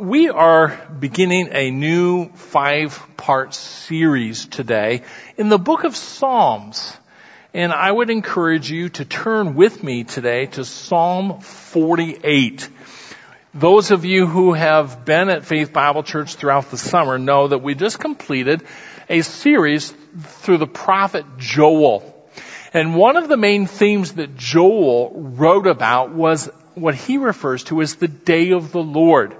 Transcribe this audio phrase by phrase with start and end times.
[0.00, 5.02] We are beginning a new five part series today
[5.36, 6.96] in the book of Psalms.
[7.52, 12.70] And I would encourage you to turn with me today to Psalm 48.
[13.52, 17.58] Those of you who have been at Faith Bible Church throughout the summer know that
[17.58, 18.62] we just completed
[19.10, 19.90] a series
[20.22, 22.26] through the prophet Joel.
[22.72, 27.82] And one of the main themes that Joel wrote about was what he refers to
[27.82, 29.36] as the day of the Lord.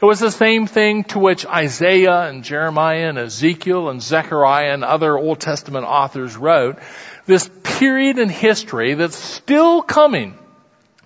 [0.00, 4.84] It was the same thing to which Isaiah and Jeremiah and Ezekiel and Zechariah and
[4.84, 6.78] other Old Testament authors wrote.
[7.26, 10.36] This period in history that's still coming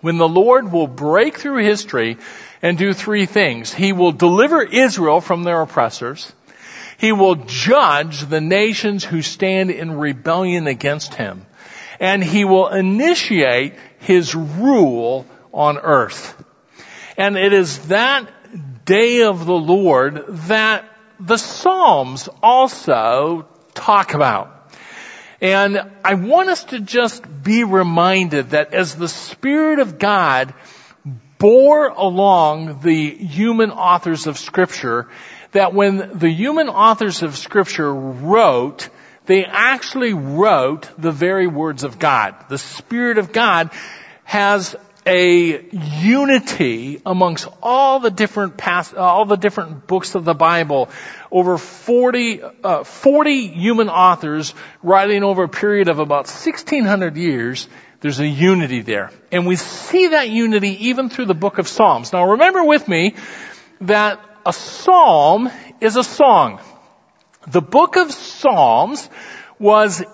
[0.00, 2.16] when the Lord will break through history
[2.62, 3.72] and do three things.
[3.72, 6.32] He will deliver Israel from their oppressors.
[6.98, 11.46] He will judge the nations who stand in rebellion against him.
[12.00, 16.42] And he will initiate his rule on earth.
[17.16, 18.28] And it is that
[18.88, 24.72] day of the Lord that the Psalms also talk about.
[25.42, 30.54] And I want us to just be reminded that as the Spirit of God
[31.38, 35.08] bore along the human authors of scripture,
[35.52, 38.88] that when the human authors of scripture wrote,
[39.26, 42.34] they actually wrote the very words of God.
[42.48, 43.70] The Spirit of God
[44.24, 44.74] has
[45.08, 45.64] a
[46.02, 50.90] unity amongst all the different past, all the different books of the Bible.
[51.32, 57.68] Over 40, uh, 40 human authors writing over a period of about 1600 years.
[58.00, 59.10] There's a unity there.
[59.32, 62.12] And we see that unity even through the book of Psalms.
[62.12, 63.14] Now remember with me
[63.80, 65.50] that a psalm
[65.80, 66.60] is a song.
[67.46, 69.08] The book of Psalms
[69.58, 70.04] was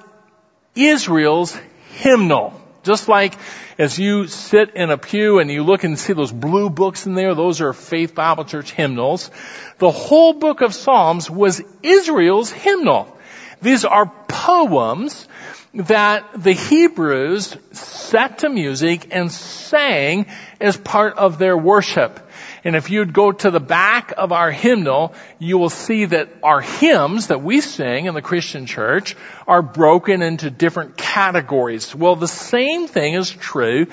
[0.76, 1.56] Israel's
[1.90, 2.60] hymnal.
[2.84, 3.34] Just like
[3.78, 7.14] as you sit in a pew and you look and see those blue books in
[7.14, 9.30] there, those are Faith Bible Church hymnals.
[9.78, 13.18] The whole book of Psalms was Israel's hymnal.
[13.60, 15.26] These are poems
[15.74, 20.26] that the Hebrews set to music and sang
[20.60, 22.23] as part of their worship.
[22.64, 26.62] And if you'd go to the back of our hymnal, you will see that our
[26.62, 29.16] hymns that we sing in the Christian church
[29.46, 31.94] are broken into different categories.
[31.94, 33.86] Well, the same thing is true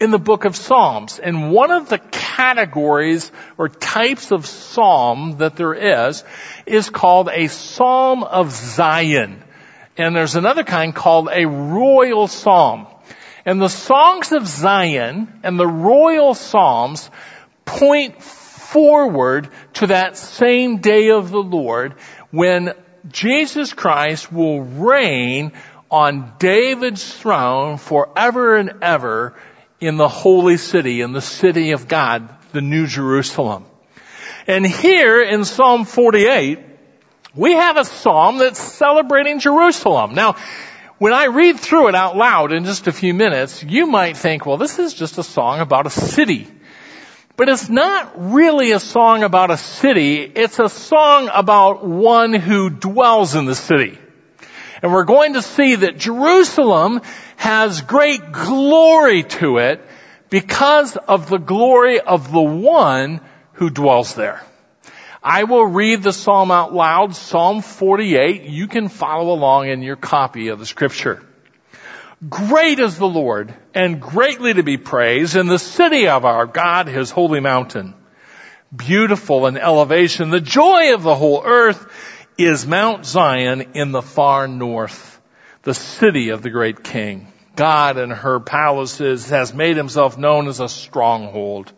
[0.00, 1.18] in the book of Psalms.
[1.18, 5.74] And one of the categories or types of psalm that there
[6.06, 6.24] is
[6.64, 9.42] is called a psalm of Zion.
[9.98, 12.86] And there's another kind called a royal psalm.
[13.46, 17.10] And the songs of Zion and the royal psalms
[17.78, 21.94] point forward to that same day of the Lord
[22.30, 22.72] when
[23.08, 25.52] Jesus Christ will reign
[25.90, 29.34] on David's throne forever and ever
[29.80, 33.66] in the holy city, in the city of God, the New Jerusalem.
[34.46, 36.58] And here in Psalm 48,
[37.34, 40.14] we have a psalm that's celebrating Jerusalem.
[40.14, 40.36] Now,
[40.98, 44.46] when I read through it out loud in just a few minutes, you might think,
[44.46, 46.48] well, this is just a song about a city.
[47.36, 52.70] But it's not really a song about a city, it's a song about one who
[52.70, 53.98] dwells in the city.
[54.82, 57.00] And we're going to see that Jerusalem
[57.36, 59.80] has great glory to it
[60.30, 63.20] because of the glory of the one
[63.54, 64.42] who dwells there.
[65.22, 68.42] I will read the psalm out loud, Psalm 48.
[68.42, 71.22] You can follow along in your copy of the scripture.
[72.28, 76.86] Great is the Lord and greatly to be praised in the city of our God,
[76.86, 77.94] his holy mountain.
[78.74, 80.30] Beautiful in elevation.
[80.30, 81.86] The joy of the whole earth
[82.38, 85.20] is Mount Zion in the far north,
[85.62, 87.32] the city of the great king.
[87.56, 91.72] God in her palaces has made himself known as a stronghold.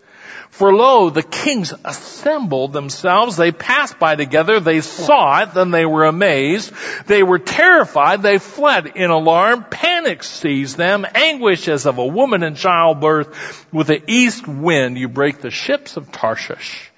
[0.51, 3.37] For lo, the kings assembled themselves.
[3.37, 4.59] They passed by together.
[4.59, 5.55] They saw it.
[5.55, 6.73] Then they were amazed.
[7.07, 8.23] They were terrified.
[8.23, 9.67] They fled in alarm.
[9.71, 11.07] Panic seized them.
[11.15, 13.67] Anguish as of a woman in childbirth.
[13.73, 16.91] With the east wind, you break the ships of Tarshish.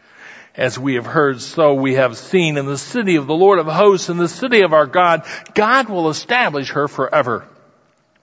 [0.54, 3.66] As we have heard, so we have seen in the city of the Lord of
[3.66, 5.24] hosts, in the city of our God,
[5.54, 7.46] God will establish her forever.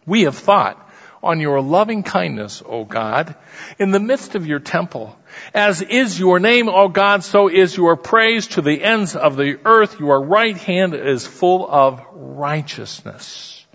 [0.06, 0.85] We have thought,
[1.26, 3.36] on your loving kindness, O God,
[3.80, 5.18] in the midst of your temple.
[5.54, 9.60] As is your name, O God, so is your praise to the ends of the
[9.66, 10.00] earth.
[10.00, 13.66] Your right hand is full of righteousness.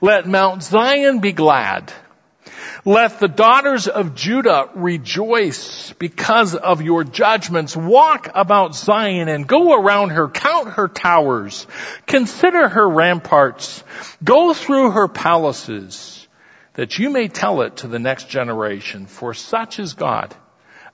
[0.00, 1.92] Let Mount Zion be glad.
[2.84, 7.76] Let the daughters of Judah rejoice because of your judgments.
[7.76, 10.28] Walk about Zion and go around her.
[10.28, 11.66] Count her towers.
[12.06, 13.82] Consider her ramparts.
[14.22, 16.25] Go through her palaces
[16.76, 20.34] that you may tell it to the next generation, for such is God.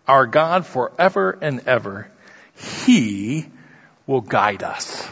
[0.06, 2.10] our God forever and ever.
[2.84, 3.46] He
[4.06, 5.08] will guide us.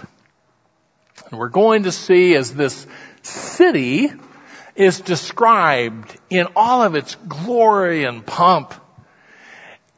[1.30, 2.86] And we're going to see as this
[3.22, 4.10] city
[4.74, 8.74] is described in all of its glory and pomp,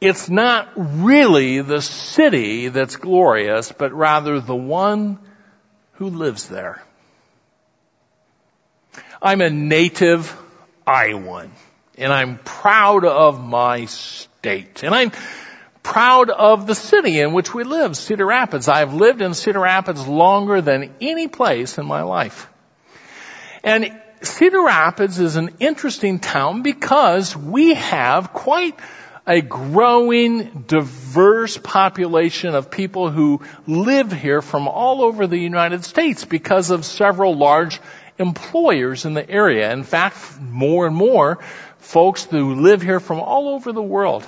[0.01, 5.17] it's not really the city that's glorious, but rather the one
[5.93, 6.83] who lives there.
[9.21, 10.37] I'm a native
[10.87, 11.51] Iowan
[11.97, 15.11] and I'm proud of my state and I'm
[15.83, 18.69] proud of the city in which we live, Cedar Rapids.
[18.69, 22.49] I've lived in Cedar Rapids longer than any place in my life.
[23.63, 28.79] And Cedar Rapids is an interesting town because we have quite
[29.25, 36.25] a growing, diverse population of people who live here from all over the United States
[36.25, 37.79] because of several large
[38.17, 39.71] employers in the area.
[39.71, 41.39] In fact, more and more
[41.77, 44.25] folks who live here from all over the world.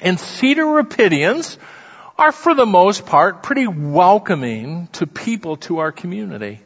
[0.00, 1.56] And Cedar Rapidians
[2.18, 6.60] are for the most part pretty welcoming to people to our community.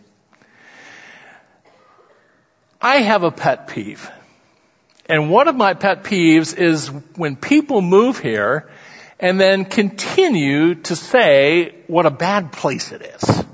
[2.81, 4.11] I have a pet peeve.
[5.07, 8.71] And one of my pet peeves is when people move here
[9.21, 13.45] and then continue to say what a bad place it is.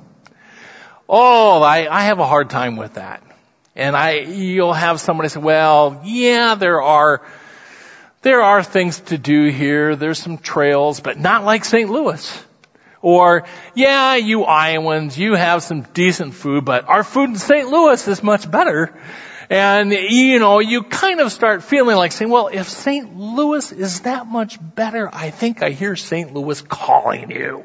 [1.08, 3.22] Oh, I, I have a hard time with that.
[3.75, 7.26] And I, you'll have somebody say, well, yeah, there are,
[8.22, 9.96] there are things to do here.
[9.96, 11.88] There's some trails, but not like St.
[11.88, 12.44] Louis.
[13.00, 13.44] Or,
[13.75, 17.69] yeah, you Iowans, you have some decent food, but our food in St.
[17.69, 18.93] Louis is much better.
[19.49, 23.16] And, you know, you kind of start feeling like saying, well, if St.
[23.16, 26.34] Louis is that much better, I think I hear St.
[26.34, 27.64] Louis calling you.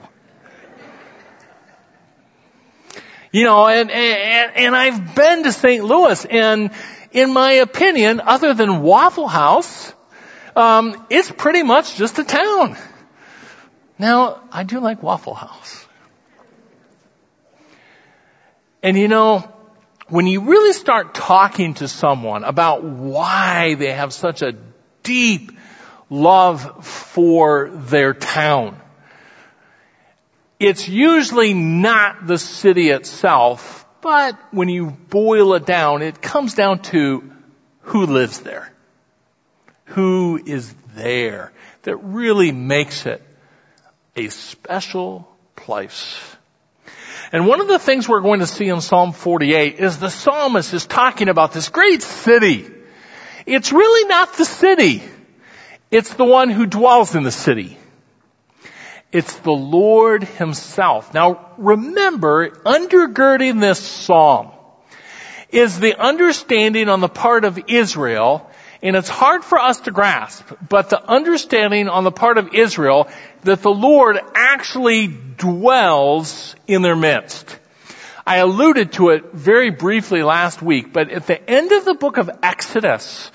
[3.34, 5.84] You know, and, and, and I've been to St.
[5.84, 6.70] Louis and
[7.12, 9.92] in my opinion, other than Waffle House,
[10.56, 12.78] um, it's pretty much just a town.
[13.98, 15.84] Now, I do like Waffle House.
[18.84, 19.52] And you know,
[20.10, 24.54] when you really start talking to someone about why they have such a
[25.02, 25.52] deep
[26.08, 28.80] love for their town,
[30.64, 36.80] it's usually not the city itself, but when you boil it down, it comes down
[36.84, 37.30] to
[37.82, 38.72] who lives there.
[39.86, 41.52] Who is there
[41.84, 43.22] that really makes it
[44.16, 46.18] a special place.
[47.32, 50.74] And one of the things we're going to see in Psalm 48 is the psalmist
[50.74, 52.70] is talking about this great city.
[53.46, 55.04] It's really not the city.
[55.90, 57.78] It's the one who dwells in the city.
[59.14, 61.14] It's the Lord himself.
[61.14, 64.52] Now remember, undergirding this psalm
[65.50, 68.50] is the understanding on the part of Israel
[68.82, 73.08] and it's hard for us to grasp, but the understanding on the part of Israel
[73.44, 77.58] that the Lord actually dwells in their midst.
[78.28, 82.18] I alluded to it very briefly last week, but at the end of the book
[82.18, 83.32] of Exodus,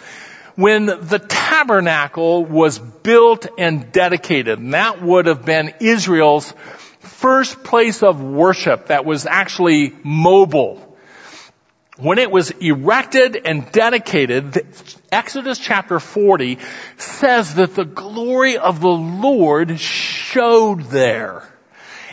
[0.59, 6.53] when the tabernacle was built and dedicated, and that would have been Israel's
[6.99, 10.85] first place of worship that was actually mobile
[11.99, 14.67] when it was erected and dedicated,
[15.11, 16.59] Exodus chapter 40
[16.97, 21.53] says that the glory of the Lord showed there.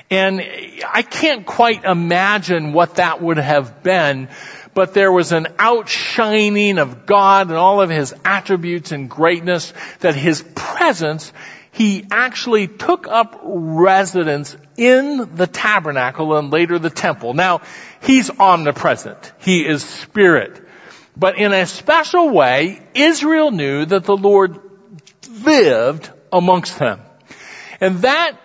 [0.09, 0.42] And
[0.87, 4.30] I can't quite imagine what that would have been,
[4.75, 10.13] but there was an outshining of God and all of His attributes and greatness that
[10.13, 11.33] His presence
[11.75, 17.33] he actually took up residence in the tabernacle and later the temple.
[17.33, 17.63] Now,
[18.01, 19.33] he's omnipresent.
[19.39, 20.65] He is spirit.
[21.17, 24.57] But in a special way, Israel knew that the Lord
[25.44, 27.01] lived amongst them.
[27.81, 28.37] And that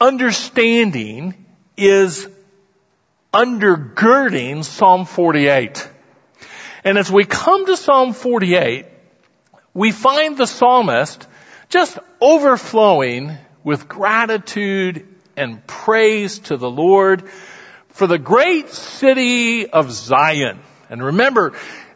[0.00, 2.28] understanding is
[3.32, 5.88] undergirding Psalm 48.
[6.84, 8.86] And as we come to Psalm 48,
[9.74, 11.26] we find the psalmist
[11.68, 17.24] just overflowing with gratitude and praise to the Lord
[17.88, 20.60] for the great city of Zion.
[20.90, 21.52] And remember,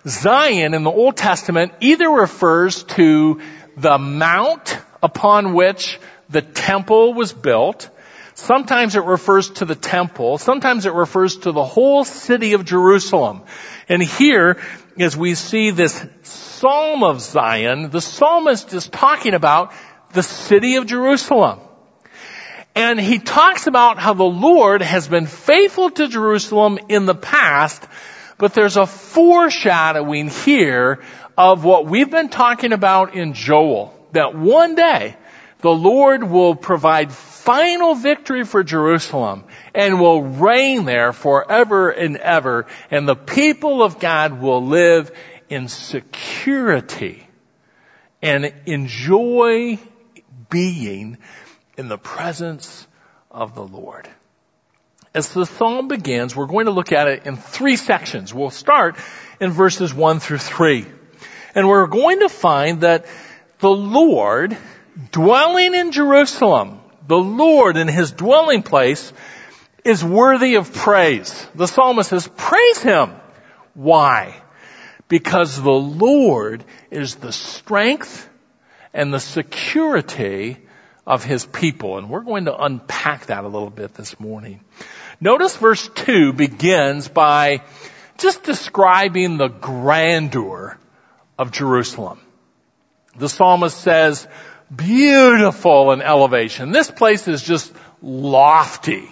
[0.07, 3.41] Zion in the Old Testament either refers to
[3.77, 5.99] the mount upon which
[6.31, 7.91] the temple was built,
[8.37, 10.37] Sometimes it refers to the temple.
[10.37, 13.41] Sometimes it refers to the whole city of Jerusalem.
[13.89, 14.59] And here,
[14.99, 19.73] as we see this Psalm of Zion, the psalmist is talking about
[20.13, 21.61] the city of Jerusalem.
[22.75, 27.83] And he talks about how the Lord has been faithful to Jerusalem in the past,
[28.37, 31.03] but there's a foreshadowing here
[31.39, 35.17] of what we've been talking about in Joel, that one day
[35.61, 39.45] the Lord will provide final victory for Jerusalem
[39.75, 42.67] and will reign there forever and ever.
[42.91, 45.11] And the people of God will live
[45.49, 47.27] in security
[48.21, 49.79] and enjoy
[50.51, 51.19] being
[51.79, 52.87] in the presence
[53.31, 54.09] of the Lord.
[55.15, 58.35] As the psalm begins, we're going to look at it in three sections.
[58.35, 58.97] We'll start
[59.41, 60.85] in verses one through three.
[61.55, 63.07] And we're going to find that
[63.61, 64.57] the Lord
[65.11, 69.13] dwelling in Jerusalem, the Lord in his dwelling place
[69.85, 71.47] is worthy of praise.
[71.55, 73.13] The psalmist says, praise him.
[73.75, 74.43] Why?
[75.09, 78.29] Because the Lord is the strength
[78.93, 80.57] and the security
[81.07, 81.99] of his people.
[81.99, 84.61] And we're going to unpack that a little bit this morning.
[85.21, 87.63] Notice verse 2 begins by
[88.19, 90.79] just describing the grandeur
[91.39, 92.19] of Jerusalem.
[93.17, 94.27] The psalmist says,
[94.75, 96.73] beautiful in elevation.
[96.73, 99.09] This place is just lofty.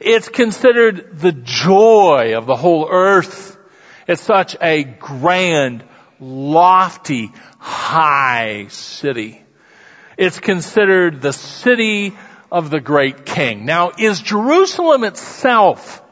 [0.00, 3.56] It's considered the joy of the whole earth.
[4.06, 5.84] It's such a grand,
[6.20, 9.42] lofty, high city.
[10.16, 12.14] It's considered the city
[12.50, 13.64] of the great king.
[13.64, 16.03] Now, is Jerusalem itself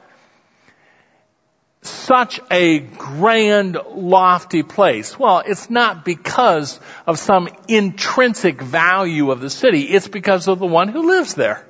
[1.82, 5.18] such a grand, lofty place?
[5.18, 9.82] Well, it's not because of some intrinsic value of the city.
[9.82, 11.66] It's because of the one who lives there.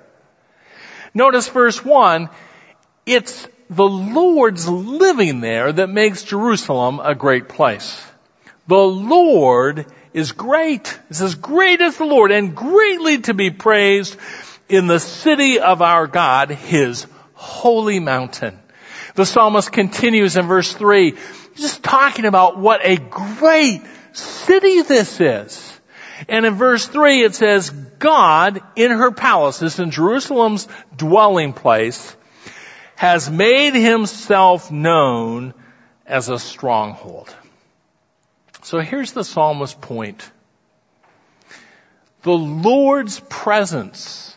[1.14, 2.28] Notice verse 1,
[3.06, 8.04] it's the Lord's living there that makes Jerusalem a great place.
[8.66, 10.98] The Lord is great.
[11.10, 14.16] It says, great is the Lord and greatly to be praised
[14.68, 18.61] in the city of our God, His holy mountain.
[19.14, 21.14] The psalmist continues in verse 3,
[21.56, 25.80] just talking about what a great city this is.
[26.28, 32.16] And in verse 3 it says, God in her palaces in Jerusalem's dwelling place
[32.96, 35.54] has made himself known
[36.06, 37.34] as a stronghold.
[38.62, 40.30] So here's the psalmist's point.
[42.22, 44.36] The Lord's presence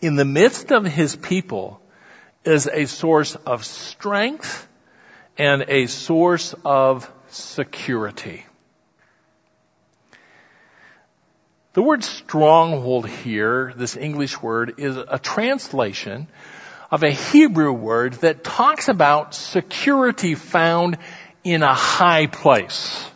[0.00, 1.82] in the midst of his people
[2.44, 4.66] is a source of strength
[5.36, 8.44] and a source of security.
[11.74, 16.26] The word stronghold here, this English word, is a translation
[16.90, 20.98] of a Hebrew word that talks about security found
[21.44, 23.08] in a high place.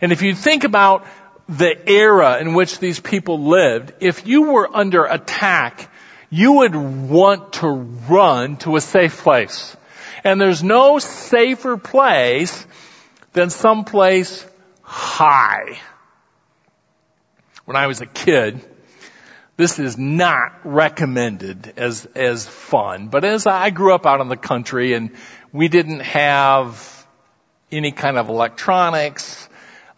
[0.00, 1.06] And if you think about
[1.48, 5.90] the era in which these people lived, if you were under attack,
[6.32, 9.76] you would want to run to a safe place.
[10.24, 12.66] And there's no safer place
[13.34, 14.46] than someplace
[14.80, 15.78] high.
[17.66, 18.64] When I was a kid,
[19.58, 24.36] this is not recommended as, as fun, but as I grew up out in the
[24.38, 25.10] country and
[25.52, 27.06] we didn't have
[27.70, 29.48] any kind of electronics,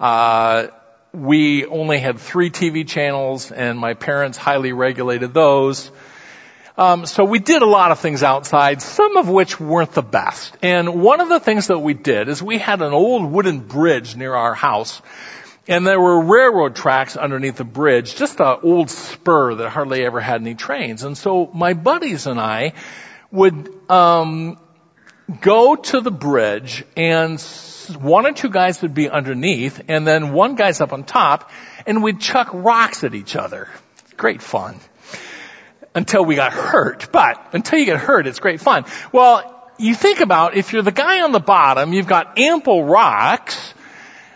[0.01, 0.67] uh,
[1.13, 5.93] we only had three TV channels and my parents highly regulated those.
[6.77, 10.57] Um, so we did a lot of things outside, some of which weren't the best.
[10.61, 14.17] And one of the things that we did is we had an old wooden bridge
[14.17, 15.01] near our house,
[15.69, 20.21] and there were railroad tracks underneath the bridge, just an old spur that hardly ever
[20.21, 21.05] had any trains.
[21.05, 22.73] And so my buddies and I
[23.31, 24.59] would um,
[25.41, 27.41] go to the bridge, and
[28.01, 31.53] one or two guys would be underneath, and then one guy's up on top,
[31.87, 33.69] and we'd chuck rocks at each other.
[34.17, 34.81] Great fun
[35.95, 37.11] until we got hurt.
[37.13, 38.85] But until you get hurt, it's great fun.
[39.13, 43.75] Well, you think about if you're the guy on the bottom, you've got ample rocks,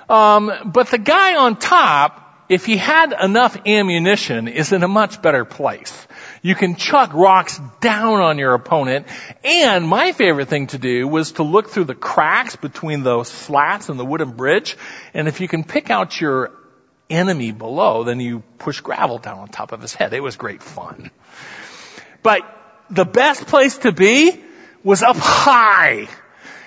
[0.09, 5.21] um, but the guy on top, if he had enough ammunition, is in a much
[5.21, 6.07] better place.
[6.41, 9.07] You can chuck rocks down on your opponent.
[9.45, 13.91] And my favorite thing to do was to look through the cracks between those slats
[13.91, 14.77] in the wooden bridge.
[15.13, 16.53] And if you can pick out your
[17.11, 20.13] enemy below, then you push gravel down on top of his head.
[20.13, 21.11] It was great fun.
[22.23, 22.43] But
[22.91, 24.43] the best place to be
[24.85, 26.09] was up high.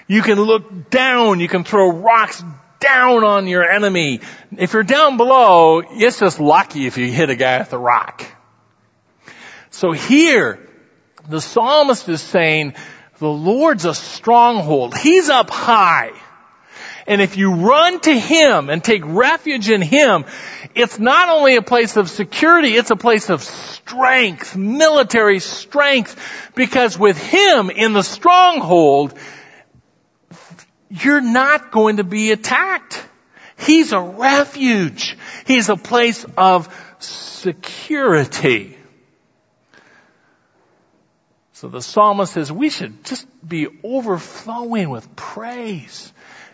[0.08, 2.44] You can look down, you can throw rocks
[2.80, 4.22] down on your enemy.
[4.58, 8.26] If you're down below, it's just lucky if you hit a guy with a rock.
[9.70, 10.68] So here,
[11.30, 12.74] the psalmist is saying,
[13.20, 14.98] the Lord's a stronghold.
[14.98, 16.12] He's up high.
[17.08, 20.26] And if you run to Him and take refuge in Him,
[20.76, 26.98] it's not only a place of security, it's a place of strength, military strength, because
[26.98, 29.14] with Him in the stronghold,
[30.90, 33.04] you're not going to be attacked.
[33.58, 35.18] He's a refuge.
[35.46, 38.78] He's a place of security.
[41.54, 46.12] So the psalmist says we should just be overflowing with praise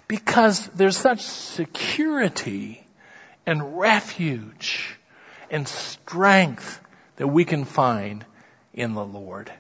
[0.08, 2.86] because there's such security
[3.46, 4.98] and refuge
[5.50, 6.80] and strength
[7.18, 8.26] that we can find
[8.74, 9.52] in the Lord.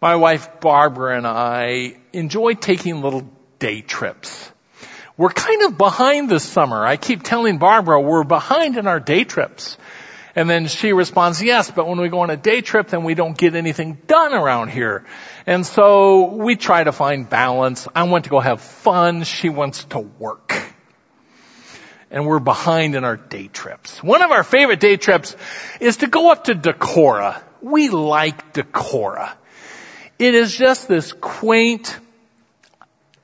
[0.00, 4.50] My wife Barbara and I enjoy taking little day trips.
[5.16, 6.84] We're kind of behind this summer.
[6.84, 9.76] I keep telling Barbara we're behind in our day trips.
[10.36, 13.14] And then she responds, yes, but when we go on a day trip, then we
[13.14, 15.04] don't get anything done around here.
[15.46, 17.88] And so we try to find balance.
[17.94, 19.24] I want to go have fun.
[19.24, 20.54] She wants to work.
[22.10, 24.02] And we're behind in our day trips.
[24.02, 25.36] One of our favorite day trips
[25.80, 27.42] is to go up to Decorah.
[27.62, 29.32] We like Decorah.
[30.18, 31.98] It is just this quaint,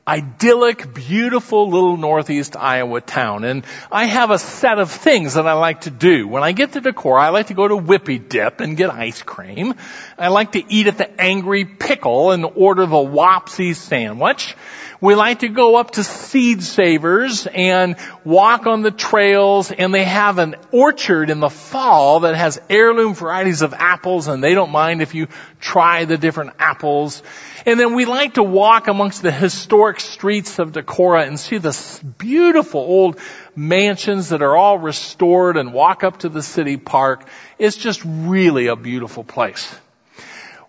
[0.09, 3.45] idyllic, beautiful little northeast Iowa town.
[3.45, 6.29] And I have a set of things that I like to do.
[6.29, 9.23] When I get to Decorah, I like to go to Whippy Dip and get ice
[9.23, 9.75] cream.
[10.17, 14.55] I like to eat at the Angry Pickle and order the Wopsy sandwich.
[15.01, 20.05] We like to go up to Seed Savers and walk on the trails and they
[20.05, 24.71] have an orchard in the fall that has heirloom varieties of apples and they don't
[24.71, 25.29] mind if you
[25.61, 27.23] try the different apples.
[27.67, 31.77] And then we like to walk amongst the historic streets of Decorah and see the
[32.17, 33.19] beautiful old
[33.57, 37.27] mansions that are all restored and walk up to the city park.
[37.59, 39.75] It's just really a beautiful place.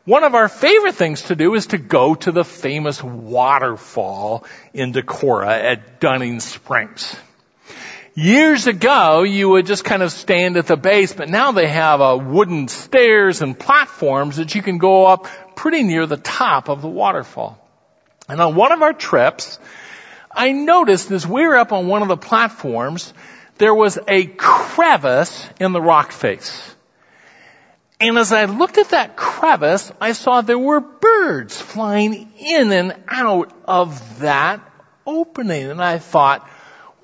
[0.06, 4.92] One of our favorite things to do is to go to the famous waterfall in
[4.92, 7.16] Decorah at Dunning Springs.
[8.19, 12.01] Years ago, you would just kind of stand at the base, but now they have
[12.01, 16.81] a wooden stairs and platforms that you can go up pretty near the top of
[16.81, 17.59] the waterfall.
[18.27, 19.59] And on one of our trips,
[20.31, 23.13] I noticed as we were up on one of the platforms,
[23.59, 26.75] there was a crevice in the rock face.
[28.01, 32.96] And as I looked at that crevice, I saw there were birds flying in and
[33.07, 34.61] out of that
[35.05, 35.70] opening.
[35.70, 36.50] And I thought,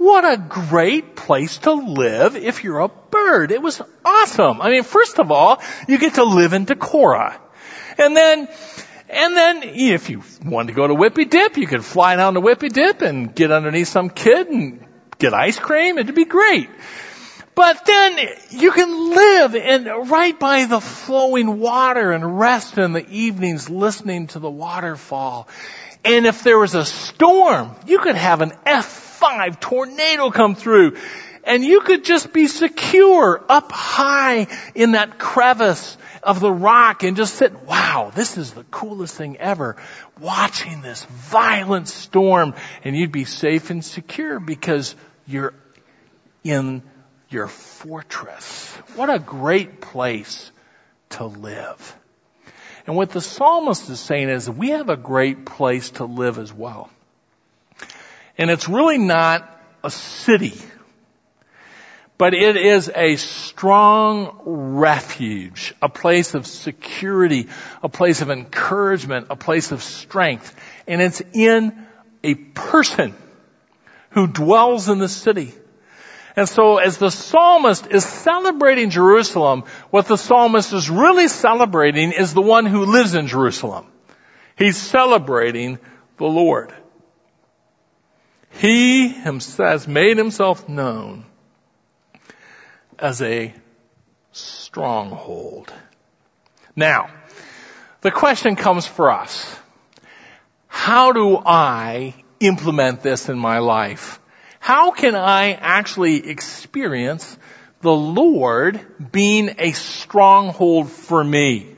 [0.03, 3.51] what a great place to live if you're a bird.
[3.51, 4.61] It was awesome.
[4.61, 7.39] I mean, first of all, you get to live in Decorah.
[7.97, 8.49] And then,
[9.09, 12.41] and then if you wanted to go to Whippy Dip, you could fly down to
[12.41, 14.85] Whippy Dip and get underneath some kid and
[15.19, 15.97] get ice cream.
[15.97, 16.69] It'd be great.
[17.55, 23.07] But then you can live in right by the flowing water and rest in the
[23.07, 25.47] evenings listening to the waterfall.
[26.03, 28.51] And if there was a storm, you could have an
[29.23, 30.97] F5 tornado come through
[31.43, 37.17] and you could just be secure up high in that crevice of the rock and
[37.17, 39.75] just sit, wow, this is the coolest thing ever.
[40.19, 44.95] Watching this violent storm and you'd be safe and secure because
[45.27, 45.53] you're
[46.43, 46.81] in
[47.29, 48.73] your fortress.
[48.95, 50.51] What a great place
[51.09, 51.97] to live.
[52.87, 56.53] And what the psalmist is saying is we have a great place to live as
[56.53, 56.89] well.
[58.37, 59.49] And it's really not
[59.83, 60.53] a city,
[62.17, 67.49] but it is a strong refuge, a place of security,
[67.81, 70.55] a place of encouragement, a place of strength.
[70.87, 71.85] And it's in
[72.23, 73.13] a person
[74.11, 75.53] who dwells in the city.
[76.35, 82.33] And so as the psalmist is celebrating Jerusalem, what the psalmist is really celebrating is
[82.33, 83.85] the one who lives in Jerusalem.
[84.57, 85.77] He's celebrating
[86.17, 86.73] the Lord.
[88.59, 91.25] He has made himself known
[92.97, 93.53] as a
[94.31, 95.71] stronghold.
[96.75, 97.09] Now,
[98.01, 99.55] the question comes for us.
[100.67, 104.19] How do I implement this in my life?
[104.59, 107.37] How can I actually experience
[107.81, 108.79] the Lord
[109.11, 111.75] being a stronghold for me?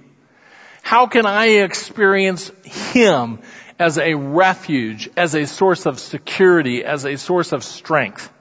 [0.81, 3.39] How can I experience Him
[3.77, 8.31] as a refuge, as a source of security, as a source of strength?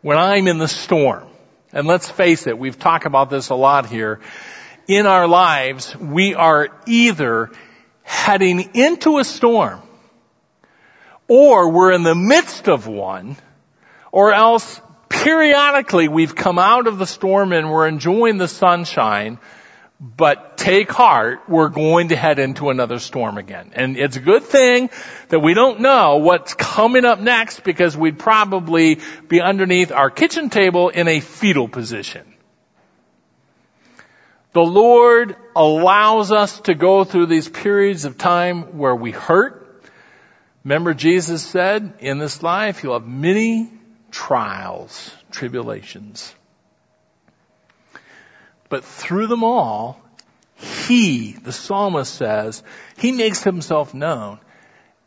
[0.00, 1.28] When I'm in the storm,
[1.72, 4.20] and let's face it, we've talked about this a lot here,
[4.88, 7.50] in our lives, we are either
[8.02, 9.80] heading into a storm
[11.28, 13.36] or we're in the midst of one,
[14.10, 19.38] or else periodically we've come out of the storm and we're enjoying the sunshine,
[20.02, 23.70] but take heart, we're going to head into another storm again.
[23.74, 24.90] And it's a good thing
[25.28, 30.50] that we don't know what's coming up next because we'd probably be underneath our kitchen
[30.50, 32.26] table in a fetal position.
[34.52, 39.62] The Lord allows us to go through these periods of time where we hurt,
[40.64, 43.70] Remember Jesus said, in this life you'll have many
[44.10, 46.32] trials, tribulations.
[48.72, 50.00] But through them all,
[50.54, 52.62] he, the psalmist says,
[52.96, 54.38] he makes himself known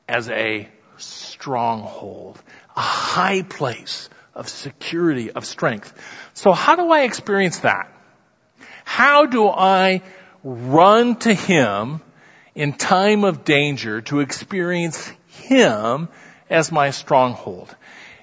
[0.08, 2.40] as a stronghold,
[2.78, 6.00] a high place of security, of strength.
[6.36, 7.92] So how do I experience that?
[8.84, 10.04] How do I
[10.44, 12.02] run to him
[12.54, 16.10] in time of danger to experience him
[16.52, 17.76] as my stronghold?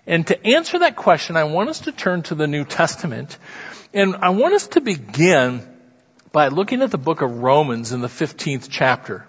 [0.06, 3.38] And to answer that question, I want us to turn to the New Testament
[3.94, 5.62] and I want us to begin
[6.32, 9.26] by looking at the book of Romans in the 15th chapter.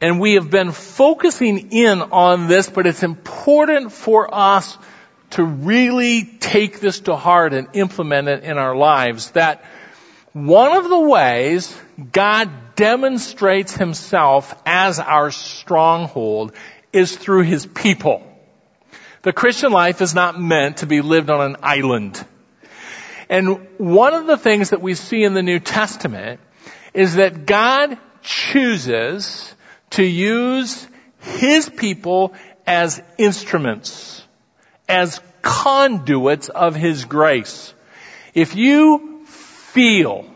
[0.00, 4.76] And we have been focusing in on this, but it's important for us
[5.30, 9.30] to really take this to heart and implement it in our lives.
[9.32, 9.64] That
[10.32, 11.76] one of the ways
[12.12, 16.52] God demonstrates himself as our stronghold
[16.92, 18.22] is through his people.
[19.22, 22.24] The Christian life is not meant to be lived on an island.
[23.32, 26.38] And one of the things that we see in the New Testament
[26.92, 29.54] is that God chooses
[29.92, 30.86] to use
[31.18, 32.34] His people
[32.66, 34.22] as instruments,
[34.86, 37.72] as conduits of His grace.
[38.34, 40.26] If you feel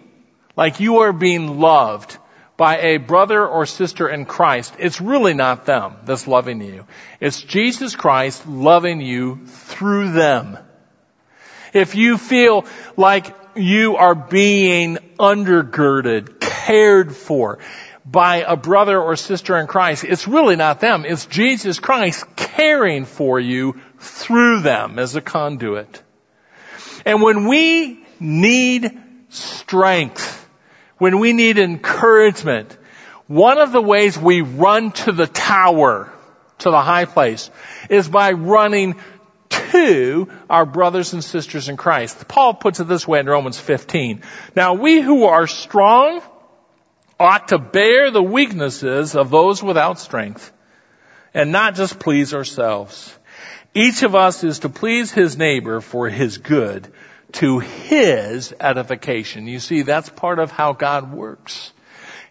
[0.56, 2.16] like you are being loved
[2.56, 6.86] by a brother or sister in Christ, it's really not them that's loving you.
[7.20, 10.56] It's Jesus Christ loving you through them.
[11.76, 12.64] If you feel
[12.96, 17.58] like you are being undergirded, cared for
[18.02, 21.04] by a brother or sister in Christ, it's really not them.
[21.04, 26.02] It's Jesus Christ caring for you through them as a conduit.
[27.04, 30.48] And when we need strength,
[30.96, 32.74] when we need encouragement,
[33.26, 36.10] one of the ways we run to the tower,
[36.60, 37.50] to the high place,
[37.90, 38.96] is by running
[39.72, 42.28] to our brothers and sisters in Christ.
[42.28, 44.22] Paul puts it this way in Romans 15.
[44.54, 46.22] Now we who are strong
[47.18, 50.52] ought to bear the weaknesses of those without strength
[51.34, 53.14] and not just please ourselves.
[53.74, 56.90] Each of us is to please his neighbor for his good
[57.32, 59.46] to his edification.
[59.46, 61.72] You see, that's part of how God works.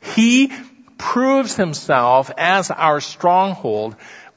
[0.01, 0.51] He
[0.97, 3.95] proves himself as our stronghold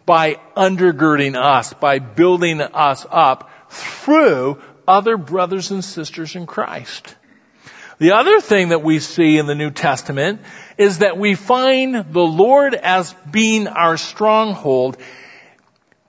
[0.09, 7.15] by undergirding us, by building us up through other brothers and sisters in Christ.
[7.99, 10.41] The other thing that we see in the New Testament
[10.79, 14.97] is that we find the Lord as being our stronghold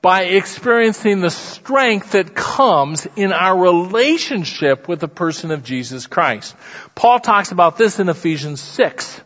[0.02, 6.56] by experiencing the strength that comes in our relationship with the person of Jesus Christ.
[6.96, 9.20] Paul talks about this in Ephesians 6.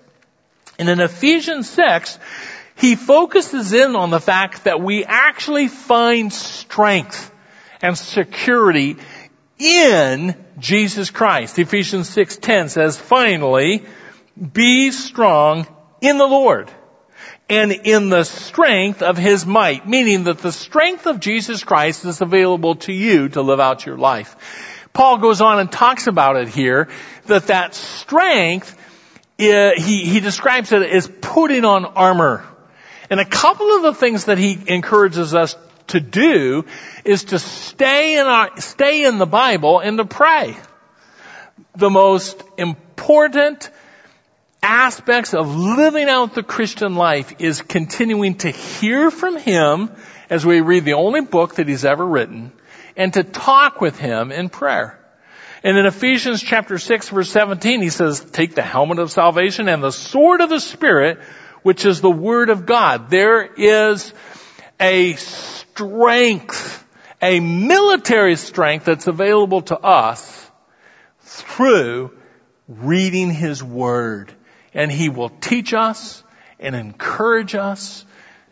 [0.79, 2.17] And in Ephesians 6,
[2.75, 7.31] he focuses in on the fact that we actually find strength
[7.81, 8.97] and security
[9.59, 11.59] in Jesus Christ.
[11.59, 13.83] Ephesians 6:10 says, "Finally,
[14.53, 15.67] be strong
[16.01, 16.71] in the Lord
[17.49, 22.21] and in the strength of his might," meaning that the strength of Jesus Christ is
[22.21, 24.35] available to you to live out your life.
[24.93, 26.87] Paul goes on and talks about it here
[27.25, 28.75] that that strength
[29.39, 32.45] eh, he he describes it as putting on armor.
[33.09, 35.55] And a couple of the things that he encourages us
[35.87, 36.65] to do
[37.05, 40.55] is to stay in our, stay in the Bible and to pray.
[41.75, 43.69] The most important
[44.61, 49.91] aspects of living out the Christian life is continuing to hear from Him
[50.29, 52.51] as we read the only book that He's ever written
[52.95, 54.99] and to talk with Him in prayer.
[55.63, 59.83] And in Ephesians chapter 6 verse 17 he says, take the helmet of salvation and
[59.83, 61.19] the sword of the Spirit,
[61.63, 63.09] which is the Word of God.
[63.09, 64.13] There is
[64.79, 66.85] a strength,
[67.21, 70.51] a military strength that's available to us
[71.21, 72.11] through
[72.67, 74.31] reading His Word.
[74.73, 76.23] And He will teach us
[76.59, 78.05] and encourage us,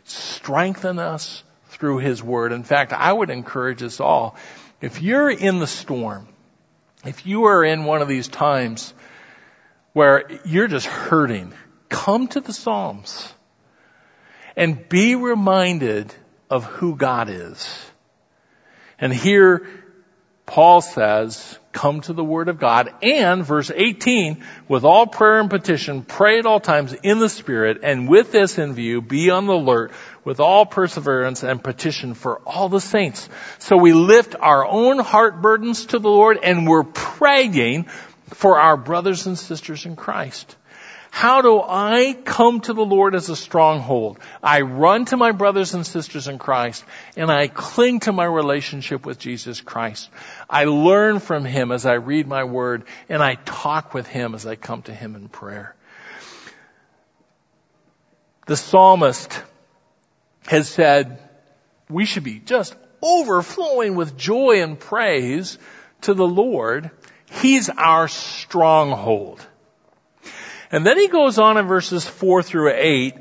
[0.05, 2.51] strengthen us through His Word.
[2.51, 4.35] In fact, I would encourage us all,
[4.81, 6.27] if you're in the storm,
[7.05, 8.93] if you are in one of these times
[9.93, 11.53] where you're just hurting,
[11.91, 13.31] come to the Psalms
[14.55, 16.11] and be reminded
[16.49, 17.91] of who God is.
[18.97, 19.67] And here
[20.45, 25.49] Paul says, come to the Word of God and verse 18, with all prayer and
[25.49, 29.45] petition, pray at all times in the Spirit and with this in view, be on
[29.45, 29.91] the alert
[30.23, 33.29] with all perseverance and petition for all the saints.
[33.59, 37.85] So we lift our own heart burdens to the Lord and we're praying
[38.27, 40.55] for our brothers and sisters in Christ.
[41.13, 44.17] How do I come to the Lord as a stronghold?
[44.41, 46.85] I run to my brothers and sisters in Christ
[47.17, 50.09] and I cling to my relationship with Jesus Christ.
[50.49, 54.47] I learn from Him as I read my word and I talk with Him as
[54.47, 55.75] I come to Him in prayer.
[58.47, 59.43] The psalmist
[60.47, 61.19] has said
[61.89, 65.57] we should be just overflowing with joy and praise
[66.01, 66.89] to the Lord.
[67.29, 69.45] He's our stronghold.
[70.71, 73.15] And then he goes on in verses 4 through 8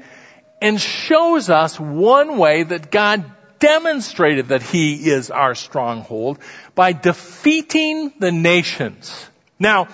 [0.62, 3.24] and shows us one way that God
[3.58, 6.38] demonstrated that he is our stronghold
[6.74, 9.28] by defeating the nations.
[9.58, 9.88] Now,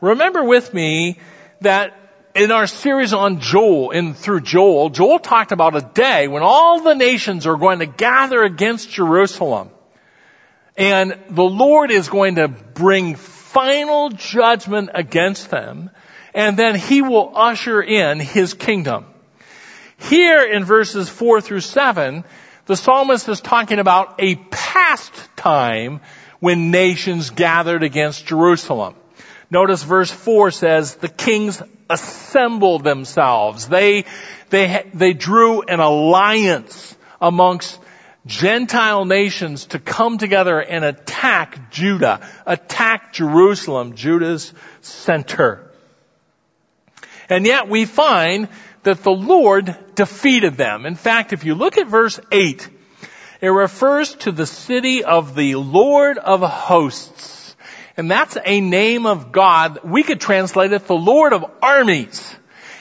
[0.00, 1.18] remember with me
[1.62, 1.96] that
[2.34, 6.80] in our series on Joel, in through Joel, Joel talked about a day when all
[6.80, 9.70] the nations are going to gather against Jerusalem.
[10.76, 15.90] And the Lord is going to bring final judgment against them
[16.34, 19.06] and then he will usher in his kingdom.
[19.98, 22.24] Here in verses four through seven,
[22.66, 26.00] the psalmist is talking about a past time
[26.38, 28.94] when nations gathered against Jerusalem.
[29.50, 33.66] Notice verse 4 says, the kings assembled themselves.
[33.66, 34.04] They,
[34.48, 37.80] they, they drew an alliance amongst
[38.26, 45.69] Gentile nations to come together and attack Judah, attack Jerusalem, Judah's center.
[47.30, 48.48] And yet we find
[48.82, 50.84] that the Lord defeated them.
[50.84, 52.68] In fact, if you look at verse 8,
[53.40, 57.56] it refers to the city of the Lord of hosts.
[57.96, 59.80] And that's a name of God.
[59.84, 62.34] We could translate it the Lord of armies.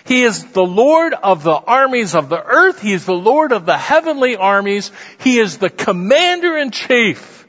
[0.06, 2.82] He is the Lord of the armies of the earth.
[2.82, 4.92] He is the Lord of the heavenly armies.
[5.20, 7.48] He is the commander in chief.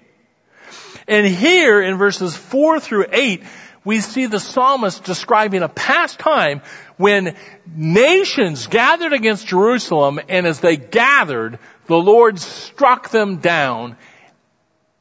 [1.08, 3.42] And here in verses 4 through 8,
[3.84, 6.60] we see the psalmist describing a past time
[7.00, 7.34] when
[7.66, 13.96] nations gathered against Jerusalem and as they gathered, the Lord struck them down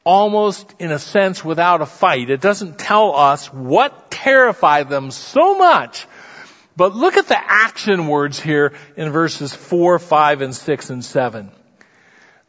[0.02, 2.30] almost in a sense without a fight.
[2.30, 6.06] It doesn't tell us what terrified them so much.
[6.74, 11.50] But look at the action words here in verses 4, 5, and 6 and 7.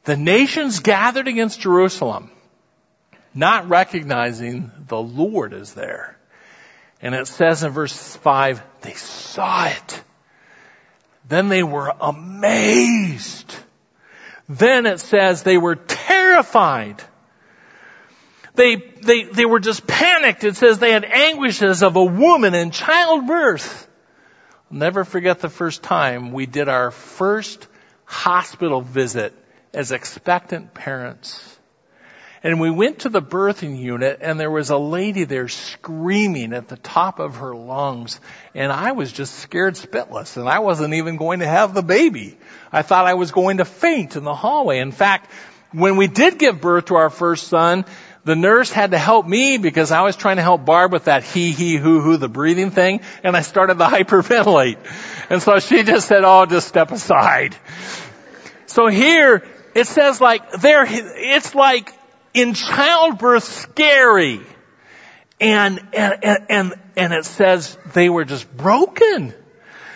[0.05, 2.31] The nations gathered against Jerusalem,
[3.33, 6.17] not recognizing the Lord is there.
[7.01, 10.03] And it says in verse 5, they saw it.
[11.27, 13.55] Then they were amazed.
[14.47, 17.01] Then it says they were terrified.
[18.53, 20.43] They, they, they were just panicked.
[20.43, 23.87] It says they had anguishes of a woman in childbirth.
[24.69, 27.67] I'll never forget the first time we did our first
[28.05, 29.33] hospital visit
[29.73, 31.57] as expectant parents.
[32.43, 36.67] And we went to the birthing unit and there was a lady there screaming at
[36.67, 38.19] the top of her lungs.
[38.56, 42.38] And I was just scared spitless and I wasn't even going to have the baby.
[42.71, 44.80] I thought I was going to faint in the hallway.
[44.80, 45.30] In fact,
[45.71, 47.86] when we did give birth to our first son,
[48.23, 51.23] the nurse had to help me because I was trying to help Barb with that
[51.23, 54.77] he, he, who, who, the breathing thing, and I started to hyperventilate.
[55.30, 57.56] And so she just said, oh, just step aside.
[58.65, 61.91] So here, it says like, there, it's like
[62.33, 64.41] in childbirth scary.
[65.39, 69.33] And, and, and, and it says they were just broken.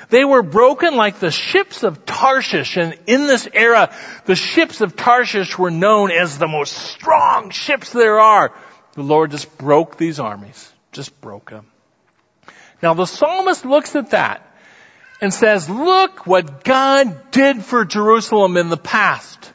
[0.09, 2.77] They were broken like the ships of Tarshish.
[2.77, 3.93] And in this era,
[4.25, 8.53] the ships of Tarshish were known as the most strong ships there are.
[8.93, 10.71] The Lord just broke these armies.
[10.91, 11.67] Just broke them.
[12.81, 14.41] Now the psalmist looks at that
[15.21, 19.53] and says, look what God did for Jerusalem in the past.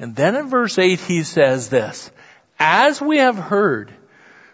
[0.00, 2.10] And then in verse 8 he says this,
[2.58, 3.92] as we have heard,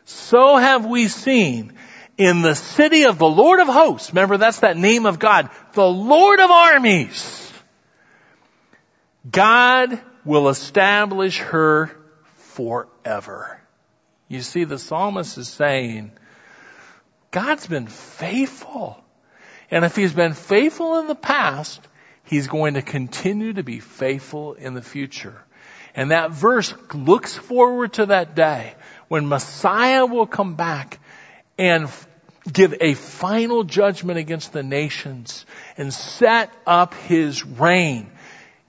[0.05, 1.73] so have we seen
[2.19, 4.11] in the city of the Lord of hosts.
[4.11, 7.53] Remember that's that name of God, the Lord of armies.
[9.31, 11.91] God will establish her
[12.55, 13.61] forever.
[14.29, 16.11] You see, the psalmist is saying,
[17.31, 19.03] God's been faithful.
[19.71, 21.87] And if he's been faithful in the past,
[22.27, 25.43] He's going to continue to be faithful in the future.
[25.95, 28.75] And that verse looks forward to that day
[29.09, 31.01] when Messiah will come back
[31.57, 31.89] and
[32.53, 38.11] give a final judgment against the nations and set up his reign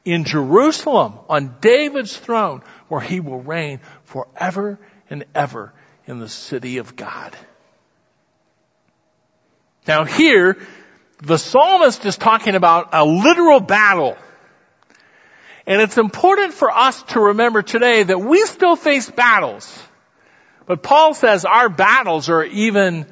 [0.06, 5.74] in Jerusalem on David's throne where he will reign forever and ever
[6.06, 7.36] in the city of God.
[9.88, 10.58] Now here,
[11.22, 14.18] the psalmist is talking about a literal battle.
[15.66, 19.84] And it's important for us to remember today that we still face battles.
[20.66, 23.06] But Paul says our battles are even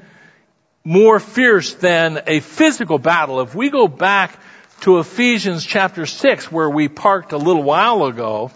[0.84, 3.41] more fierce than a physical battle.
[3.41, 4.39] If we go back
[4.82, 8.52] to Ephesians chapter 6 where we parked a little while ago,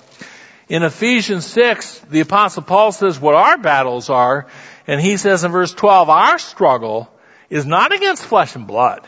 [0.69, 4.45] in Ephesians 6, the apostle Paul says what our battles are,
[4.85, 7.11] and he says in verse 12, our struggle
[7.49, 9.07] is not against flesh and blood,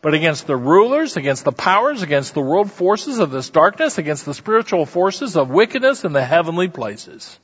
[0.00, 4.24] but against the rulers, against the powers, against the world forces of this darkness, against
[4.24, 7.38] the spiritual forces of wickedness in the heavenly places.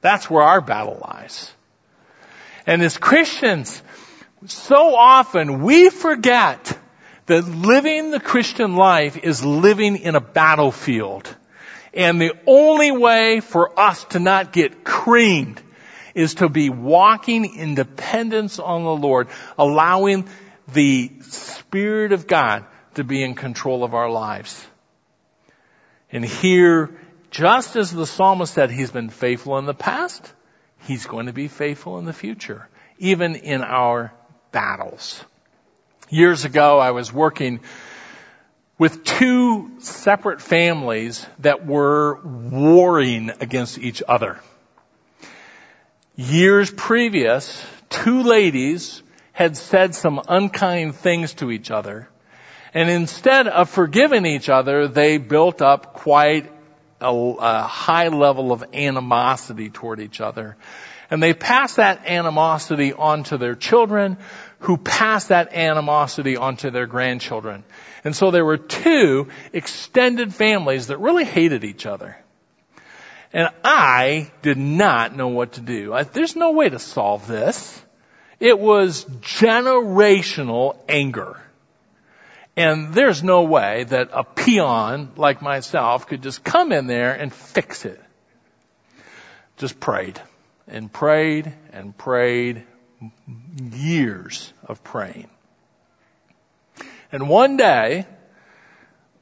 [0.00, 1.50] That's where our battle lies.
[2.66, 3.82] And as Christians,
[4.46, 6.78] so often we forget
[7.26, 11.34] that living the Christian life is living in a battlefield.
[11.92, 15.60] And the only way for us to not get creamed
[16.14, 20.28] is to be walking in dependence on the Lord, allowing
[20.72, 24.66] the Spirit of God to be in control of our lives.
[26.12, 26.90] And here,
[27.30, 30.32] just as the psalmist said, he's been faithful in the past,
[30.86, 34.12] he's going to be faithful in the future, even in our
[34.50, 35.24] battles.
[36.08, 37.60] Years ago, I was working
[38.78, 44.40] with two separate families that were warring against each other.
[46.16, 49.02] Years previous, two ladies
[49.40, 52.06] had said some unkind things to each other.
[52.74, 56.52] And instead of forgiving each other, they built up quite
[57.00, 60.58] a, a, high level of animosity toward each other.
[61.10, 64.18] And they passed that animosity on to their children,
[64.58, 67.64] who passed that animosity onto their grandchildren.
[68.04, 72.14] And so there were two extended families that really hated each other.
[73.32, 75.94] And I did not know what to do.
[75.94, 77.82] I, there's no way to solve this.
[78.40, 81.40] It was generational anger.
[82.56, 87.32] And there's no way that a peon like myself could just come in there and
[87.32, 88.00] fix it.
[89.58, 90.20] Just prayed
[90.66, 92.64] and prayed and prayed
[93.72, 95.28] years of praying.
[97.12, 98.06] And one day,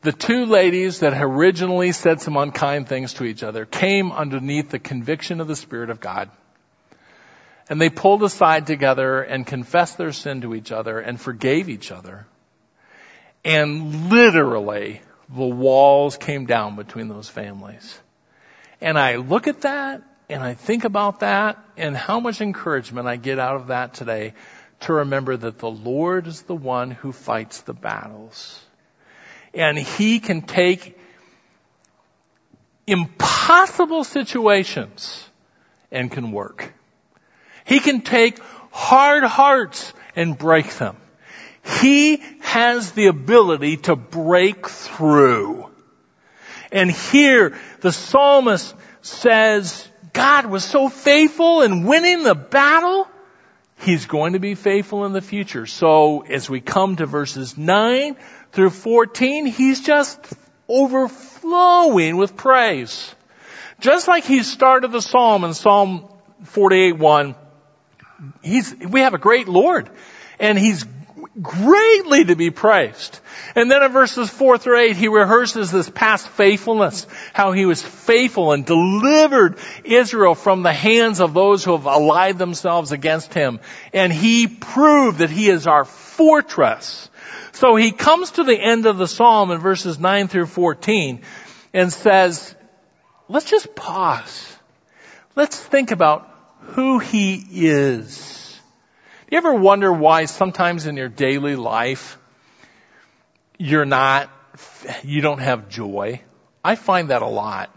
[0.03, 4.79] the two ladies that originally said some unkind things to each other came underneath the
[4.79, 6.31] conviction of the Spirit of God.
[7.69, 11.93] And they pulled aside together and confessed their sin to each other and forgave each
[11.93, 12.27] other.
[13.45, 18.01] And literally, the walls came down between those families.
[18.81, 23.17] And I look at that and I think about that and how much encouragement I
[23.17, 24.35] get out of that today
[24.81, 28.63] to remember that the Lord is the one who fights the battles.
[29.53, 30.99] And He can take
[32.87, 35.29] impossible situations
[35.91, 36.73] and can work.
[37.69, 38.39] He can take
[38.71, 40.97] hard hearts and break them.
[41.83, 45.69] He has the ability to break through.
[46.73, 53.07] And here the psalmist says, God was so faithful in winning the battle.
[53.81, 55.67] He's going to be faithful in the future.
[55.67, 58.17] So as we come to verses 9
[58.53, 60.19] through 14, he's just
[60.69, 63.15] overflowing with praise.
[63.79, 66.09] Just like he started the psalm in Psalm
[66.45, 67.35] 48 1,
[68.43, 69.89] he's, we have a great Lord
[70.39, 70.85] and he's
[71.41, 73.21] greatly to be praised.
[73.55, 77.83] And then in verses four through eight, he rehearses this past faithfulness, how he was
[77.83, 83.61] faithful and delivered Israel from the hands of those who have allied themselves against him.
[83.93, 87.09] And he proved that he is our fortress.
[87.53, 91.23] So he comes to the end of the psalm in verses nine through 14
[91.73, 92.55] and says,
[93.29, 94.57] let's just pause.
[95.35, 96.28] Let's think about
[96.69, 98.59] who he is.
[99.29, 102.19] Do you ever wonder why sometimes in your daily life
[103.59, 104.31] you're not,
[105.03, 106.23] you don't have joy?
[106.65, 107.75] I find that a lot.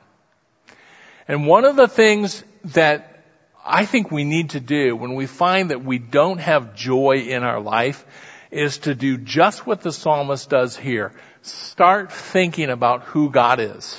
[1.28, 3.26] And one of the things that
[3.66, 7.44] I think we need to do when we find that we don't have joy in
[7.44, 8.06] our life
[8.50, 11.14] is to do just what the psalmist does here.
[11.42, 13.98] Start thinking about who God is.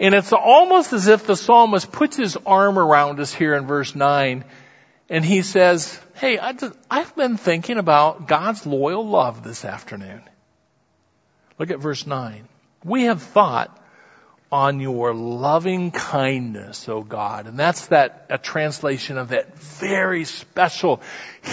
[0.00, 3.94] And it's almost as if the psalmist puts his arm around us here in verse
[3.94, 4.44] 9
[5.10, 6.54] and he says, Hey, I
[6.90, 10.22] have been thinking about God's loyal love this afternoon.
[11.58, 12.48] Look at verse 9.
[12.84, 13.76] We have thought
[14.50, 17.46] on your loving kindness, O God.
[17.46, 21.02] And that's that, a translation of that very special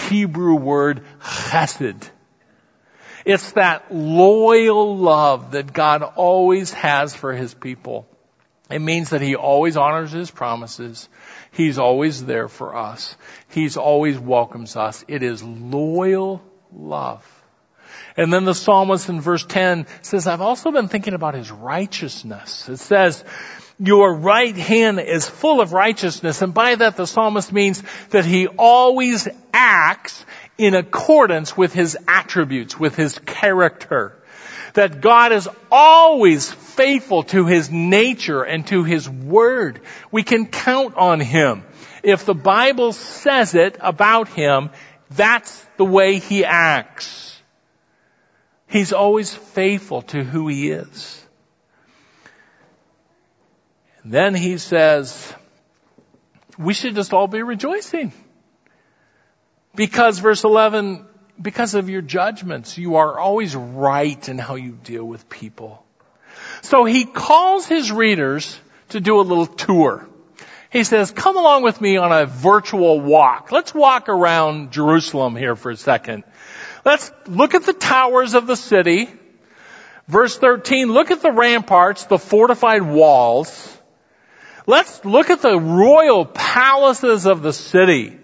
[0.08, 2.08] Hebrew word chesed.
[3.26, 8.08] It's that loyal love that God always has for His people.
[8.70, 11.08] It means that He always honors His promises.
[11.52, 13.16] He's always there for us.
[13.48, 15.04] He's always welcomes us.
[15.08, 16.42] It is loyal
[16.72, 17.24] love.
[18.16, 22.68] And then the psalmist in verse 10 says, I've also been thinking about his righteousness.
[22.68, 23.24] It says,
[23.78, 26.42] your right hand is full of righteousness.
[26.42, 30.24] And by that the psalmist means that he always acts
[30.58, 34.17] in accordance with his attributes, with his character.
[34.74, 39.80] That God is always faithful to his nature and to his word.
[40.10, 41.64] We can count on him.
[42.02, 44.70] If the Bible says it about him,
[45.10, 47.40] that's the way he acts.
[48.66, 51.24] He's always faithful to who he is.
[54.02, 55.34] And then he says,
[56.58, 58.12] we should just all be rejoicing.
[59.74, 61.06] Because verse 11,
[61.40, 65.84] because of your judgments, you are always right in how you deal with people.
[66.62, 68.58] So he calls his readers
[68.90, 70.08] to do a little tour.
[70.70, 73.52] He says, come along with me on a virtual walk.
[73.52, 76.24] Let's walk around Jerusalem here for a second.
[76.84, 79.08] Let's look at the towers of the city.
[80.08, 83.76] Verse 13, look at the ramparts, the fortified walls.
[84.66, 88.17] Let's look at the royal palaces of the city.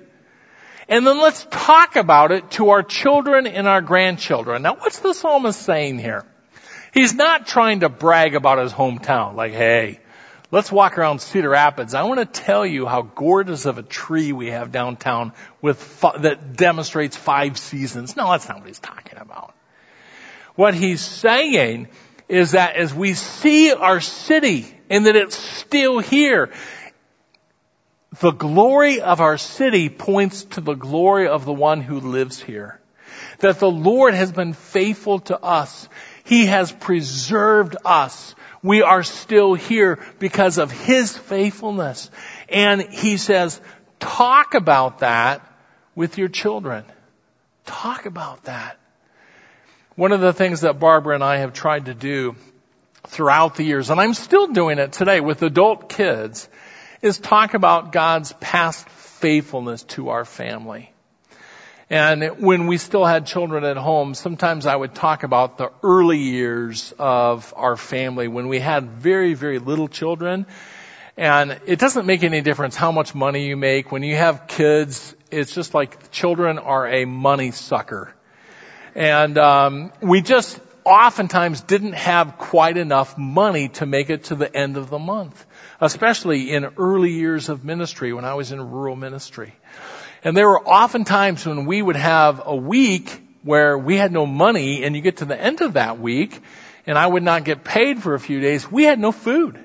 [0.89, 4.63] And then let's talk about it to our children and our grandchildren.
[4.63, 6.25] Now what's the psalmist saying here?
[6.93, 9.99] He's not trying to brag about his hometown, like, hey,
[10.53, 11.93] let's walk around Cedar Rapids.
[11.93, 16.57] I want to tell you how gorgeous of a tree we have downtown with, that
[16.57, 18.15] demonstrates five seasons.
[18.15, 19.55] No, that's not what he's talking about.
[20.55, 21.89] What he's saying
[22.29, 26.53] is that as we see our city and that it's still here,
[28.25, 32.81] the glory of our city points to the glory of the one who lives here.
[33.41, 35.87] That the Lord has been faithful to us.
[36.25, 38.35] He has preserved us.
[38.63, 42.11] We are still here because of His faithfulness.
[42.49, 43.61] And He says,
[44.01, 45.43] talk about that
[45.95, 46.87] with your children.
[47.67, 48.79] Talk about that.
[49.97, 52.37] One of the things that Barbara and I have tried to do
[53.07, 56.49] throughout the years, and I'm still doing it today with adult kids,
[57.05, 60.91] is talk about God's past faithfulness to our family.
[61.91, 66.19] And when we still had children at home, sometimes I would talk about the early
[66.19, 70.47] years of our family when we had very, very little children.
[71.19, 73.93] And it doesn't make any difference how much money you make.
[73.93, 78.15] When you have kids, it's just like children are a money sucker.
[78.95, 84.57] And um, we just oftentimes didn't have quite enough money to make it to the
[84.57, 85.45] end of the month
[85.85, 89.53] especially in early years of ministry when I was in rural ministry.
[90.23, 94.25] And there were often times when we would have a week where we had no
[94.25, 96.41] money and you get to the end of that week
[96.87, 98.71] and I would not get paid for a few days.
[98.71, 99.63] We had no food.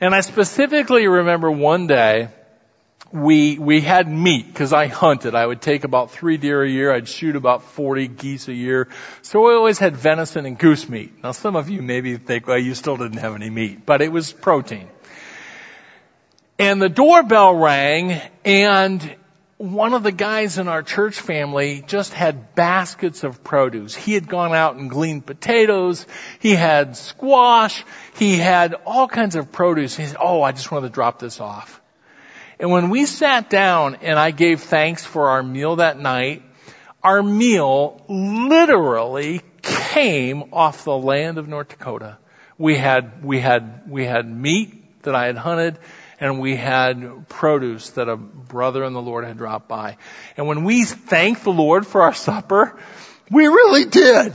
[0.00, 2.28] And I specifically remember one day
[3.14, 5.34] we we had meat because I hunted.
[5.36, 6.92] I would take about three deer a year.
[6.92, 8.88] I'd shoot about forty geese a year.
[9.22, 11.22] So we always had venison and goose meat.
[11.22, 14.10] Now some of you maybe think, well, you still didn't have any meat, but it
[14.10, 14.88] was protein.
[16.58, 19.16] And the doorbell rang and
[19.56, 23.94] one of the guys in our church family just had baskets of produce.
[23.94, 26.06] He had gone out and gleaned potatoes.
[26.40, 27.84] He had squash.
[28.16, 29.96] He had all kinds of produce.
[29.96, 31.80] He said, oh, I just wanted to drop this off.
[32.60, 36.42] And when we sat down and I gave thanks for our meal that night,
[37.02, 42.18] our meal literally came off the land of North Dakota.
[42.58, 45.78] We had, we had, we had meat that I had hunted
[46.20, 49.96] and we had produce that a brother in the Lord had dropped by.
[50.36, 52.78] And when we thanked the Lord for our supper,
[53.30, 54.32] we really did.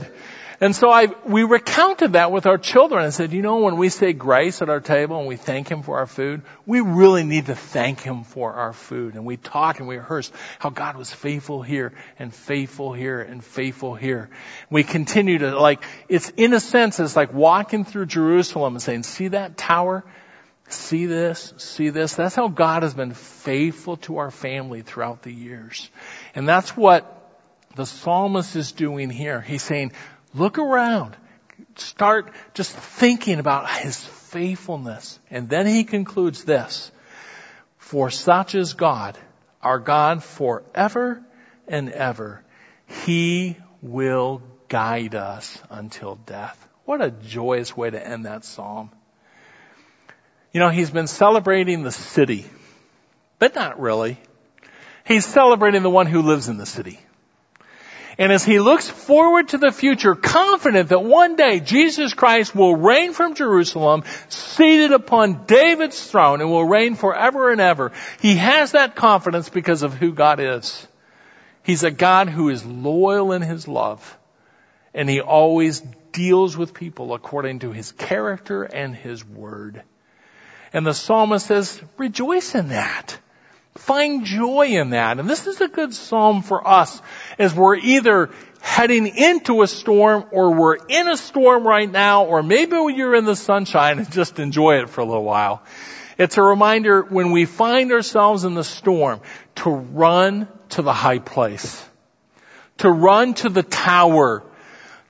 [0.62, 3.88] And so I, we recounted that with our children and said, you know, when we
[3.88, 7.46] say grace at our table and we thank Him for our food, we really need
[7.46, 9.14] to thank Him for our food.
[9.14, 13.42] And we talk and we rehearse how God was faithful here and faithful here and
[13.42, 14.28] faithful here.
[14.68, 19.04] We continue to like, it's in a sense, it's like walking through Jerusalem and saying,
[19.04, 20.04] see that tower?
[20.72, 22.14] See this, see this.
[22.14, 25.90] That's how God has been faithful to our family throughout the years.
[26.34, 27.16] And that's what
[27.74, 29.40] the psalmist is doing here.
[29.40, 29.92] He's saying,
[30.34, 31.16] look around.
[31.76, 35.18] Start just thinking about his faithfulness.
[35.30, 36.92] And then he concludes this.
[37.78, 39.18] For such is God,
[39.62, 41.22] our God forever
[41.66, 42.44] and ever.
[43.04, 46.68] He will guide us until death.
[46.84, 48.90] What a joyous way to end that psalm.
[50.52, 52.44] You know, he's been celebrating the city,
[53.38, 54.18] but not really.
[55.04, 57.00] He's celebrating the one who lives in the city.
[58.18, 62.76] And as he looks forward to the future, confident that one day Jesus Christ will
[62.76, 68.72] reign from Jerusalem, seated upon David's throne and will reign forever and ever, he has
[68.72, 70.86] that confidence because of who God is.
[71.62, 74.18] He's a God who is loyal in his love.
[74.92, 75.80] And he always
[76.12, 79.82] deals with people according to his character and his word.
[80.72, 83.18] And the psalmist says, rejoice in that.
[83.76, 85.18] Find joy in that.
[85.18, 87.00] And this is a good psalm for us
[87.38, 92.42] as we're either heading into a storm or we're in a storm right now or
[92.42, 95.62] maybe you're in the sunshine and just enjoy it for a little while.
[96.18, 99.20] It's a reminder when we find ourselves in the storm
[99.56, 101.82] to run to the high place,
[102.78, 104.44] to run to the tower,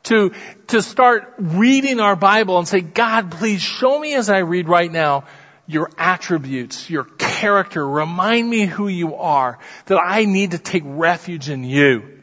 [0.05, 0.33] to,
[0.69, 4.91] to start reading our Bible and say, God, please show me as I read right
[4.91, 5.25] now
[5.71, 7.87] your attributes, your character.
[7.87, 12.19] Remind me who you are, that I need to take refuge in you.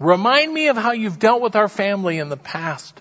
[0.00, 3.00] Remind me of how you've dealt with our family in the past.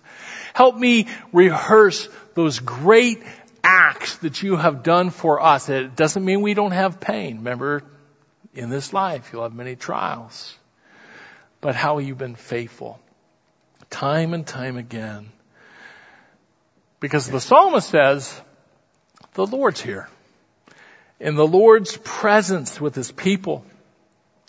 [0.53, 3.23] Help me rehearse those great
[3.63, 5.69] acts that you have done for us.
[5.69, 7.37] It doesn't mean we don't have pain.
[7.37, 7.83] Remember,
[8.53, 10.55] in this life, you'll have many trials.
[11.61, 12.99] But how you've been faithful.
[13.89, 15.31] Time and time again.
[16.99, 18.41] Because the psalmist says,
[19.33, 20.07] the Lord's here.
[21.19, 23.65] In the Lord's presence with His people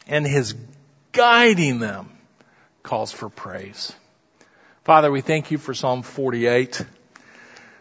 [0.07, 0.55] and His
[1.13, 2.11] guiding them
[2.83, 3.93] calls for praise.
[4.85, 6.85] Father, we thank you for Psalm 48.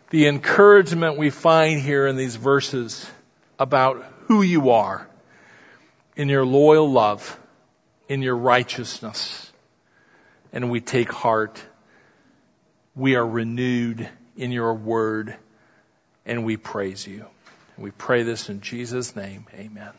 [0.10, 3.10] The encouragement we find here in these verses
[3.58, 5.08] about who you are
[6.16, 7.40] in your loyal love,
[8.10, 9.50] in your righteousness.
[10.52, 11.64] And we take heart.
[12.94, 15.38] We are renewed in your word
[16.26, 17.26] and we praise you.
[17.78, 19.46] We pray this in Jesus' name.
[19.56, 19.92] Amen.